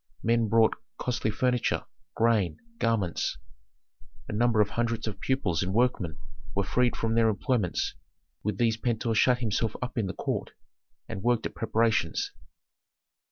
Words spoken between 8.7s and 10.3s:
Pentuer shut himself up in the